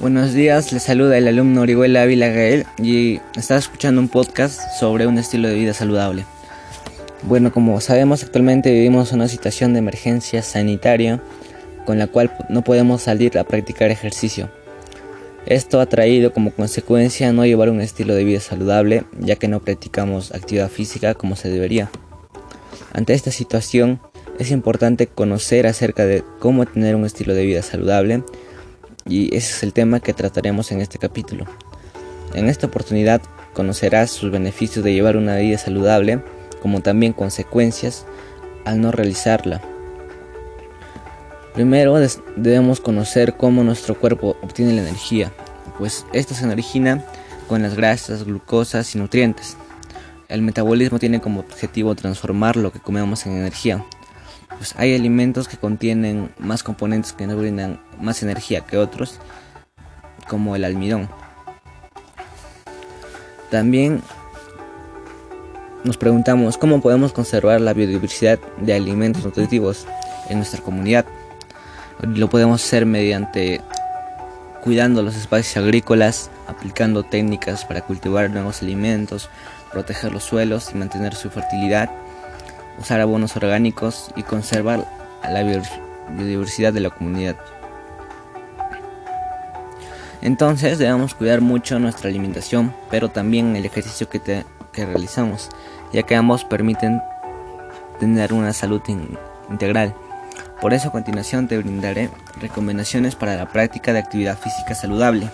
Buenos 0.00 0.32
días, 0.32 0.72
les 0.72 0.84
saluda 0.84 1.18
el 1.18 1.28
alumno 1.28 1.60
Orihuela 1.60 2.00
Ávila 2.00 2.28
Gael 2.28 2.64
y 2.82 3.20
está 3.36 3.58
escuchando 3.58 4.00
un 4.00 4.08
podcast 4.08 4.58
sobre 4.78 5.06
un 5.06 5.18
estilo 5.18 5.46
de 5.46 5.56
vida 5.56 5.74
saludable. 5.74 6.24
Bueno, 7.24 7.52
como 7.52 7.78
sabemos 7.82 8.22
actualmente 8.22 8.72
vivimos 8.72 9.12
una 9.12 9.28
situación 9.28 9.74
de 9.74 9.80
emergencia 9.80 10.40
sanitaria 10.40 11.20
con 11.84 11.98
la 11.98 12.06
cual 12.06 12.34
no 12.48 12.64
podemos 12.64 13.02
salir 13.02 13.38
a 13.38 13.44
practicar 13.44 13.90
ejercicio. 13.90 14.48
Esto 15.44 15.80
ha 15.80 15.86
traído 15.86 16.32
como 16.32 16.50
consecuencia 16.50 17.30
no 17.34 17.44
llevar 17.44 17.68
un 17.68 17.82
estilo 17.82 18.14
de 18.14 18.24
vida 18.24 18.40
saludable 18.40 19.04
ya 19.18 19.36
que 19.36 19.48
no 19.48 19.60
practicamos 19.60 20.32
actividad 20.32 20.70
física 20.70 21.12
como 21.12 21.36
se 21.36 21.50
debería. 21.50 21.90
Ante 22.94 23.12
esta 23.12 23.30
situación 23.32 24.00
es 24.38 24.50
importante 24.50 25.08
conocer 25.08 25.66
acerca 25.66 26.06
de 26.06 26.24
cómo 26.38 26.64
tener 26.64 26.96
un 26.96 27.04
estilo 27.04 27.34
de 27.34 27.44
vida 27.44 27.60
saludable 27.60 28.24
y 29.06 29.34
ese 29.36 29.54
es 29.54 29.62
el 29.62 29.72
tema 29.72 30.00
que 30.00 30.14
trataremos 30.14 30.72
en 30.72 30.80
este 30.80 30.98
capítulo. 30.98 31.46
En 32.34 32.48
esta 32.48 32.66
oportunidad 32.66 33.22
conocerás 33.54 34.10
sus 34.10 34.30
beneficios 34.30 34.84
de 34.84 34.92
llevar 34.92 35.16
una 35.16 35.36
vida 35.36 35.58
saludable, 35.58 36.22
como 36.62 36.80
también 36.80 37.12
consecuencias 37.12 38.06
al 38.64 38.80
no 38.80 38.92
realizarla. 38.92 39.60
Primero 41.54 41.96
debemos 42.36 42.80
conocer 42.80 43.36
cómo 43.36 43.64
nuestro 43.64 43.98
cuerpo 43.98 44.36
obtiene 44.42 44.74
la 44.74 44.82
energía, 44.82 45.32
pues 45.78 46.06
esta 46.12 46.34
se 46.34 46.46
origina 46.46 47.04
con 47.48 47.62
las 47.62 47.74
grasas, 47.74 48.24
glucosas 48.24 48.94
y 48.94 48.98
nutrientes. 48.98 49.56
El 50.28 50.42
metabolismo 50.42 51.00
tiene 51.00 51.20
como 51.20 51.40
objetivo 51.40 51.96
transformar 51.96 52.56
lo 52.56 52.70
que 52.70 52.78
comemos 52.78 53.26
en 53.26 53.32
energía, 53.32 53.84
pues 54.60 54.74
hay 54.76 54.94
alimentos 54.94 55.48
que 55.48 55.56
contienen 55.56 56.34
más 56.38 56.62
componentes 56.62 57.14
que 57.14 57.26
nos 57.26 57.38
brindan 57.38 57.80
más 57.98 58.22
energía 58.22 58.60
que 58.60 58.76
otros, 58.76 59.18
como 60.28 60.54
el 60.54 60.66
almidón. 60.66 61.08
También 63.50 64.02
nos 65.82 65.96
preguntamos 65.96 66.58
cómo 66.58 66.82
podemos 66.82 67.14
conservar 67.14 67.62
la 67.62 67.72
biodiversidad 67.72 68.38
de 68.60 68.74
alimentos 68.74 69.24
nutritivos 69.24 69.86
en 70.28 70.36
nuestra 70.36 70.60
comunidad. 70.60 71.06
Lo 72.02 72.28
podemos 72.28 72.62
hacer 72.62 72.84
mediante 72.84 73.62
cuidando 74.62 75.02
los 75.02 75.16
espacios 75.16 75.56
agrícolas, 75.56 76.30
aplicando 76.48 77.02
técnicas 77.02 77.64
para 77.64 77.80
cultivar 77.80 78.28
nuevos 78.28 78.60
alimentos, 78.60 79.30
proteger 79.72 80.12
los 80.12 80.24
suelos 80.24 80.68
y 80.74 80.76
mantener 80.76 81.14
su 81.14 81.30
fertilidad 81.30 81.90
usar 82.80 83.00
abonos 83.00 83.36
orgánicos 83.36 84.10
y 84.16 84.22
conservar 84.22 84.86
la 85.22 85.42
biodiversidad 85.42 86.72
de 86.72 86.80
la 86.80 86.90
comunidad. 86.90 87.36
Entonces 90.22 90.78
debemos 90.78 91.14
cuidar 91.14 91.40
mucho 91.40 91.78
nuestra 91.78 92.10
alimentación, 92.10 92.74
pero 92.90 93.08
también 93.08 93.56
el 93.56 93.64
ejercicio 93.64 94.08
que, 94.08 94.44
realizamos, 94.74 95.48
ya 95.92 96.02
que 96.02 96.14
ambos 96.14 96.44
permiten 96.44 97.02
tener 97.98 98.32
una 98.32 98.52
salud 98.52 98.82
integral. 99.50 99.94
Por 100.60 100.74
eso 100.74 100.88
a 100.88 100.92
continuación 100.92 101.48
te 101.48 101.56
brindaré 101.56 102.10
recomendaciones 102.40 103.14
para 103.14 103.36
la 103.36 103.48
práctica 103.48 103.92
de 103.92 103.98
actividad 103.98 104.38
física 104.38 104.74
saludable. 104.74 105.30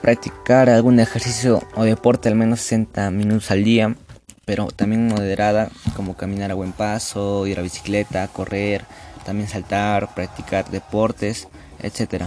Practicar 0.00 0.70
algún 0.70 1.00
ejercicio 1.00 1.60
o 1.74 1.82
deporte 1.82 2.28
al 2.28 2.36
menos 2.36 2.60
60 2.60 3.10
minutos 3.10 3.50
al 3.50 3.64
día 3.64 3.96
pero 4.48 4.68
también 4.68 5.08
moderada, 5.08 5.68
como 5.94 6.16
caminar 6.16 6.50
a 6.50 6.54
buen 6.54 6.72
paso, 6.72 7.46
ir 7.46 7.58
a 7.58 7.62
bicicleta, 7.62 8.26
correr, 8.28 8.86
también 9.26 9.46
saltar, 9.46 10.14
practicar 10.14 10.70
deportes, 10.70 11.48
etc. 11.80 12.24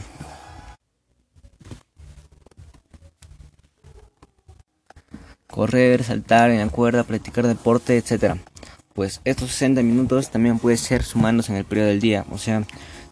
Correr, 5.47 6.03
saltar 6.03 6.51
en 6.51 6.59
la 6.59 6.69
cuerda, 6.69 7.03
practicar 7.03 7.47
deporte, 7.47 7.97
etc. 7.97 8.35
Pues 8.93 9.19
estos 9.25 9.49
60 9.49 9.81
minutos 9.81 10.29
también 10.29 10.59
pueden 10.59 10.77
ser 10.77 11.01
sumándose 11.01 11.51
en 11.51 11.57
el 11.57 11.65
periodo 11.65 11.87
del 11.87 12.01
día, 12.01 12.27
o 12.29 12.37
sea, 12.37 12.63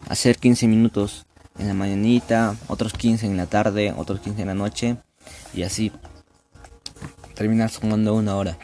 hacer 0.08 0.38
15 0.38 0.68
minutos 0.68 1.26
en 1.58 1.66
la 1.66 1.74
mañanita, 1.74 2.54
otros 2.68 2.92
15 2.92 3.26
en 3.26 3.36
la 3.36 3.46
tarde, 3.46 3.92
otros 3.96 4.20
15 4.20 4.42
en 4.42 4.46
la 4.46 4.54
noche 4.54 4.98
y 5.52 5.64
así 5.64 5.90
terminar 7.34 7.70
sumando 7.70 8.14
una 8.14 8.36
hora. 8.36 8.56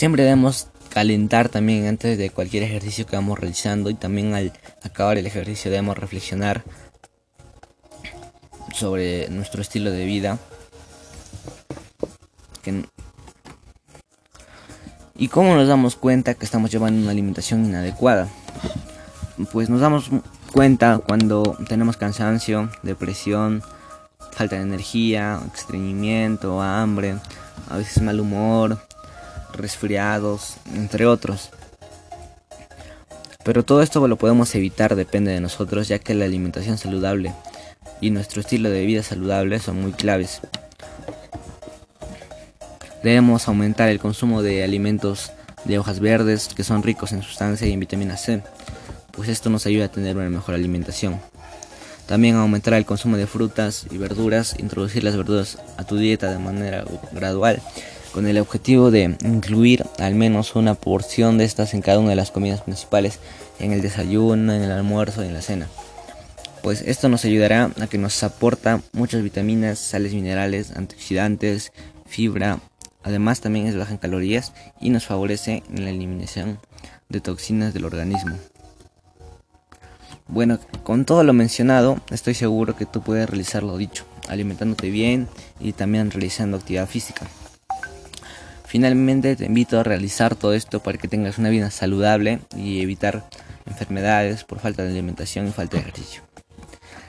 Siempre 0.00 0.22
debemos 0.22 0.68
calentar 0.88 1.50
también 1.50 1.86
antes 1.86 2.16
de 2.16 2.30
cualquier 2.30 2.62
ejercicio 2.62 3.04
que 3.04 3.16
vamos 3.16 3.38
realizando 3.38 3.90
y 3.90 3.94
también 3.94 4.32
al 4.32 4.50
acabar 4.82 5.18
el 5.18 5.26
ejercicio 5.26 5.70
debemos 5.70 5.98
reflexionar 5.98 6.64
sobre 8.72 9.28
nuestro 9.28 9.60
estilo 9.60 9.90
de 9.90 10.06
vida. 10.06 10.38
¿Y 15.16 15.28
cómo 15.28 15.54
nos 15.54 15.68
damos 15.68 15.96
cuenta 15.96 16.32
que 16.32 16.46
estamos 16.46 16.70
llevando 16.70 17.02
una 17.02 17.10
alimentación 17.10 17.66
inadecuada? 17.66 18.26
Pues 19.52 19.68
nos 19.68 19.82
damos 19.82 20.08
cuenta 20.50 20.96
cuando 20.96 21.58
tenemos 21.68 21.98
cansancio, 21.98 22.70
depresión, 22.82 23.62
falta 24.32 24.56
de 24.56 24.62
energía, 24.62 25.40
estreñimiento, 25.54 26.62
hambre, 26.62 27.16
a 27.68 27.76
veces 27.76 28.02
mal 28.02 28.18
humor, 28.18 28.78
resfriados, 29.52 30.56
entre 30.74 31.06
otros. 31.06 31.50
Pero 33.44 33.64
todo 33.64 33.82
esto 33.82 34.06
lo 34.06 34.16
podemos 34.16 34.54
evitar, 34.54 34.96
depende 34.96 35.32
de 35.32 35.40
nosotros, 35.40 35.88
ya 35.88 35.98
que 35.98 36.14
la 36.14 36.26
alimentación 36.26 36.78
saludable 36.78 37.32
y 38.00 38.10
nuestro 38.10 38.40
estilo 38.40 38.70
de 38.70 38.84
vida 38.84 39.02
saludable 39.02 39.58
son 39.58 39.80
muy 39.80 39.92
claves. 39.92 40.40
Debemos 43.02 43.48
aumentar 43.48 43.88
el 43.88 43.98
consumo 43.98 44.42
de 44.42 44.62
alimentos 44.62 45.32
de 45.64 45.78
hojas 45.78 46.00
verdes 46.00 46.48
que 46.54 46.64
son 46.64 46.82
ricos 46.82 47.12
en 47.12 47.22
sustancia 47.22 47.66
y 47.66 47.72
en 47.72 47.80
vitamina 47.80 48.16
C, 48.16 48.42
pues 49.12 49.28
esto 49.28 49.50
nos 49.50 49.66
ayuda 49.66 49.86
a 49.86 49.90
tener 49.90 50.16
una 50.16 50.28
mejor 50.28 50.54
alimentación. 50.54 51.18
También 52.06 52.36
aumentar 52.36 52.74
el 52.74 52.84
consumo 52.84 53.16
de 53.16 53.26
frutas 53.26 53.86
y 53.90 53.96
verduras, 53.96 54.56
introducir 54.58 55.04
las 55.04 55.16
verduras 55.16 55.58
a 55.76 55.84
tu 55.84 55.96
dieta 55.96 56.30
de 56.30 56.38
manera 56.38 56.84
gradual 57.12 57.62
con 58.12 58.26
el 58.26 58.38
objetivo 58.38 58.90
de 58.90 59.16
incluir 59.24 59.84
al 59.98 60.14
menos 60.14 60.56
una 60.56 60.74
porción 60.74 61.38
de 61.38 61.44
estas 61.44 61.74
en 61.74 61.82
cada 61.82 61.98
una 61.98 62.10
de 62.10 62.16
las 62.16 62.30
comidas 62.30 62.62
principales, 62.62 63.18
en 63.58 63.72
el 63.72 63.82
desayuno, 63.82 64.52
en 64.52 64.62
el 64.62 64.70
almuerzo 64.70 65.22
y 65.22 65.28
en 65.28 65.34
la 65.34 65.42
cena. 65.42 65.68
Pues 66.62 66.82
esto 66.82 67.08
nos 67.08 67.24
ayudará 67.24 67.70
a 67.80 67.86
que 67.86 67.98
nos 67.98 68.22
aporta 68.22 68.82
muchas 68.92 69.22
vitaminas, 69.22 69.78
sales 69.78 70.12
minerales, 70.12 70.72
antioxidantes, 70.76 71.72
fibra, 72.06 72.60
además 73.02 73.40
también 73.40 73.66
es 73.66 73.76
baja 73.76 73.92
en 73.92 73.98
calorías 73.98 74.52
y 74.80 74.90
nos 74.90 75.06
favorece 75.06 75.62
en 75.72 75.84
la 75.84 75.90
eliminación 75.90 76.58
de 77.08 77.20
toxinas 77.20 77.72
del 77.72 77.84
organismo. 77.84 78.36
Bueno, 80.28 80.58
con 80.84 81.04
todo 81.04 81.24
lo 81.24 81.32
mencionado, 81.32 81.98
estoy 82.10 82.34
seguro 82.34 82.76
que 82.76 82.86
tú 82.86 83.00
puedes 83.02 83.28
realizar 83.28 83.62
lo 83.62 83.76
dicho, 83.76 84.04
alimentándote 84.28 84.90
bien 84.90 85.28
y 85.58 85.72
también 85.72 86.10
realizando 86.10 86.56
actividad 86.56 86.86
física. 86.86 87.26
Finalmente 88.70 89.34
te 89.34 89.46
invito 89.46 89.80
a 89.80 89.82
realizar 89.82 90.36
todo 90.36 90.54
esto 90.54 90.78
para 90.78 90.96
que 90.96 91.08
tengas 91.08 91.38
una 91.38 91.48
vida 91.48 91.72
saludable 91.72 92.38
y 92.56 92.82
evitar 92.82 93.28
enfermedades 93.66 94.44
por 94.44 94.60
falta 94.60 94.84
de 94.84 94.90
alimentación 94.90 95.48
y 95.48 95.50
falta 95.50 95.76
de 95.76 95.82
ejercicio. 95.82 96.22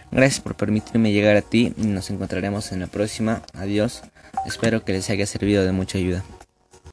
Gracias 0.09 0.39
por 0.39 0.55
permitirme 0.55 1.11
llegar 1.11 1.37
a 1.37 1.43
ti 1.43 1.71
y 1.77 1.85
nos 1.85 2.09
encontraremos 2.09 2.71
en 2.71 2.79
la 2.79 2.87
próxima. 2.87 3.43
Adiós. 3.53 4.01
Espero 4.47 4.83
que 4.83 4.93
les 4.93 5.07
haya 5.11 5.27
servido 5.27 5.63
de 5.63 5.71
mucha 5.71 5.99
ayuda. 5.99 6.23